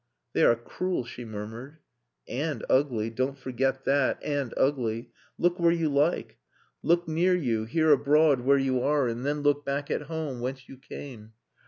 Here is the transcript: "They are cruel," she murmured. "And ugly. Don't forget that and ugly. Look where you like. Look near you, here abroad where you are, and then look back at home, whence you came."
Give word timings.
"They 0.33 0.43
are 0.43 0.55
cruel," 0.55 1.03
she 1.05 1.25
murmured. 1.25 1.77
"And 2.27 2.65
ugly. 2.67 3.11
Don't 3.11 3.37
forget 3.37 3.83
that 3.85 4.17
and 4.23 4.51
ugly. 4.57 5.11
Look 5.37 5.59
where 5.59 5.71
you 5.71 5.89
like. 5.89 6.39
Look 6.81 7.07
near 7.07 7.35
you, 7.35 7.65
here 7.65 7.91
abroad 7.91 8.41
where 8.41 8.57
you 8.57 8.81
are, 8.81 9.07
and 9.07 9.23
then 9.23 9.41
look 9.43 9.63
back 9.63 9.91
at 9.91 10.01
home, 10.09 10.39
whence 10.39 10.67
you 10.67 10.77
came." 10.77 11.33